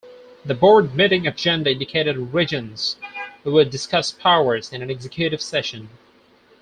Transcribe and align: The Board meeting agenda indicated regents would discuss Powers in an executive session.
The 0.43 0.55
Board 0.55 0.95
meeting 0.95 1.27
agenda 1.27 1.69
indicated 1.71 2.17
regents 2.33 2.95
would 3.43 3.69
discuss 3.69 4.09
Powers 4.11 4.73
in 4.73 4.81
an 4.81 4.89
executive 4.89 5.43
session. 5.43 5.89